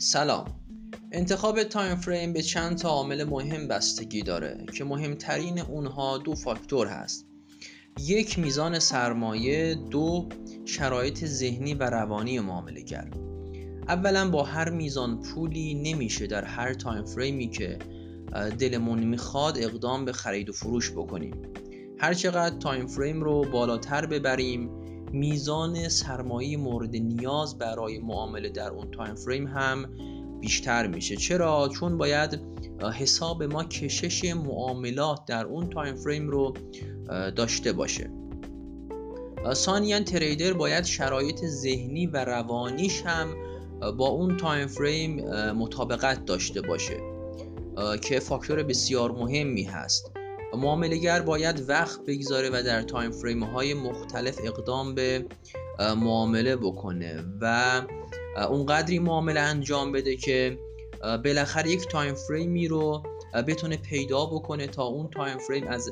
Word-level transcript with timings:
سلام. 0.00 0.46
انتخاب 1.12 1.62
time 1.62 1.96
frame 1.96 2.32
به 2.32 2.42
چند 2.42 2.78
تا 2.78 2.88
عامل 2.88 3.24
مهم 3.24 3.68
بستگی 3.68 4.22
داره 4.22 4.66
که 4.74 4.84
مهمترین 4.84 5.58
اونها 5.58 6.18
دو 6.18 6.34
فاکتور 6.34 6.86
هست. 6.86 7.26
یک 8.00 8.38
میزان 8.38 8.78
سرمایه. 8.78 9.74
دو 9.74 10.28
شرایط 10.64 11.24
ذهنی 11.24 11.74
و 11.74 11.82
روانی 11.82 12.40
معامله 12.40 12.80
گر 12.80 13.10
اولا 13.88 14.30
با 14.30 14.42
هر 14.42 14.70
میزان 14.70 15.22
پولی 15.22 15.74
نمیشه 15.74 16.26
در 16.26 16.44
هر 16.44 16.74
time 16.74 17.04
frame 17.04 17.42
ی 17.42 17.50
که 17.50 17.78
دلمون 18.58 18.98
می‌خواد 18.98 19.58
اقدام 19.58 20.04
به 20.04 20.12
خرید 20.12 20.48
و 20.48 20.52
فروش 20.52 20.90
بکنیم. 20.90 21.34
هرچقدر 21.98 22.58
time 22.58 22.86
frame 22.86 23.22
رو 23.22 23.44
بالاتر 23.52 24.06
ببریم 24.06 24.77
میزان 25.12 25.88
سرمایه 25.88 26.56
مورد 26.56 26.96
نیاز 26.96 27.58
برای 27.58 27.98
معامله 27.98 28.48
در 28.48 28.70
اون 28.70 28.90
time 28.90 29.14
frame 29.14 29.46
هم 29.46 29.86
بیشتر 30.40 30.86
میشه. 30.86 31.16
چرا؟ 31.16 31.68
چون 31.74 31.98
باید 31.98 32.40
حساب 32.98 33.42
ما 33.42 33.64
کشش 33.64 34.24
معاملات 34.24 35.24
در 35.24 35.44
اون 35.44 35.70
time 35.70 35.96
frame 35.96 36.28
رو 36.28 36.54
داشته 37.36 37.72
باشه. 37.72 38.10
ثانیا 39.52 40.00
trader 40.00 40.52
باید 40.52 40.84
شرایط 40.84 41.44
ذهنی 41.44 42.06
و 42.06 42.24
روانیش 42.24 43.02
هم 43.06 43.34
با 43.96 44.08
اون 44.08 44.36
time 44.36 44.66
frame 44.66 45.20
مطابقت 45.52 46.24
داشته 46.24 46.60
باشه 46.60 47.00
که 48.02 48.20
فاکتور 48.20 48.62
بسیار 48.62 49.12
مهمی 49.12 49.62
هست. 49.62 50.17
معاملگر 50.56 51.22
باید 51.22 51.64
وقت 51.68 52.00
بگذاره 52.06 52.50
و 52.50 52.62
در 52.62 52.82
time 52.82 53.10
frame 53.10 53.44
های 53.44 53.74
مختلف 53.74 54.38
اقدام 54.44 54.94
به 54.94 55.26
معامله 55.78 56.56
بکنه 56.56 57.24
و 57.40 57.82
اونقدری 58.48 58.98
معامله 58.98 59.40
انجام 59.40 59.92
بده 59.92 60.16
که 60.16 60.58
بالاخره 61.24 61.70
یک 61.70 61.88
time 61.88 62.14
frame 62.14 62.59
ی 62.59 62.68
رو 62.68 63.02
بتونه 63.46 63.76
پیدا 63.76 64.26
بکنه 64.26 64.66
تا 64.66 64.84
اون 64.84 65.08
time 65.10 65.38
frame 65.38 65.68
از 65.68 65.90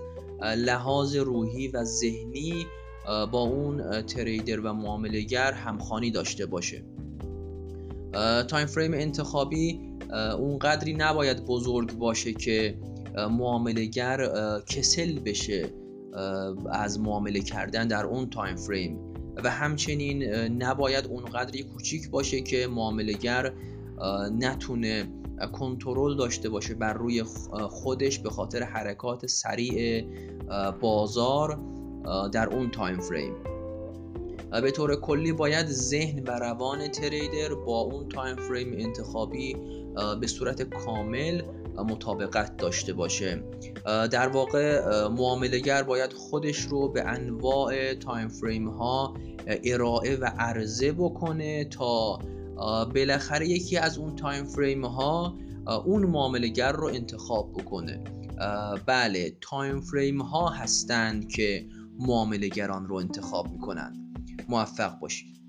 لحاظ 0.56 1.16
روحی 1.16 1.68
و 1.68 1.84
ذهنی 1.84 2.66
با 3.06 3.40
اون 3.40 4.02
trader 4.02 4.60
و 4.60 4.72
معاملگر 4.72 5.52
همخوانی 5.52 6.10
داشته 6.10 6.46
باشه. 6.46 6.84
time 8.48 8.66
frame 8.66 8.94
انتخابی 8.94 9.80
اونقدری 10.38 10.94
نباید 10.94 11.46
بزرگ 11.46 11.92
باشه 11.92 12.32
که 12.32 12.78
معاملگر 13.16 14.30
کسل 14.66 15.18
بشه 15.18 15.72
از 16.70 17.00
معامله 17.00 17.40
کردن 17.40 17.88
در 17.88 18.06
اون 18.06 18.30
time 18.30 18.56
frame 18.56 18.98
و 19.44 19.50
همچنین 19.50 20.22
نباید 20.62 21.06
اونقدری 21.06 21.62
کوچیک 21.62 22.10
باشه 22.10 22.40
که 22.40 22.66
معاملگر 22.66 23.52
نتونه 24.32 25.08
کنترل 25.52 26.16
داشته 26.16 26.48
باشه 26.48 26.74
بر 26.74 26.92
روی 26.92 27.22
خودش 27.68 28.18
به 28.18 28.30
خاطر 28.30 28.62
حرکات 28.62 29.26
سریع 29.26 30.04
بازار 30.80 31.60
در 32.32 32.48
اون 32.48 32.70
time 32.70 33.00
frame 33.00 33.34
به 34.50 34.70
طور 34.70 34.96
کلی 34.96 35.32
باید 35.32 35.66
ذهن 35.66 36.22
و 36.22 36.30
روان 36.30 36.88
trader 36.88 37.54
با 37.54 37.80
اون 37.80 38.08
time 38.08 38.36
frame 38.36 38.72
انتخابی 38.72 39.56
به 40.20 40.26
صورت 40.26 40.62
کامل 40.62 41.42
مطابقت 41.76 42.56
داشته 42.56 42.92
باشه. 42.92 43.42
در 43.84 44.28
واقع 44.28 44.82
معاملگر 45.08 45.82
باید 45.82 46.12
خودش 46.12 46.60
رو 46.60 46.88
به 46.88 47.02
انواع 47.02 47.94
time 47.94 48.28
frame 48.28 48.68
ها 48.68 49.14
ارائه 49.46 50.16
و 50.16 50.24
عرضه 50.38 50.92
بکنه 50.92 51.64
تا 51.64 52.18
بالاخره 52.94 53.48
یکی 53.48 53.76
از 53.76 53.98
اون 53.98 54.16
time 54.16 54.44
frame 54.44 54.84
ها 54.84 55.36
اون 55.84 56.06
معاملگر 56.06 56.72
رو 56.72 56.86
انتخاب 56.86 57.52
بکنه. 57.52 58.00
بله 58.86 59.36
time 59.40 59.80
frame 59.80 60.22
ها 60.22 60.48
هستند 60.48 61.28
که 61.28 61.66
معاملگران 61.98 62.86
رو 62.86 62.96
انتخاب 62.96 63.52
می‌کنند. 63.52 64.05
موفق 64.48 64.98
باشید. 64.98 65.45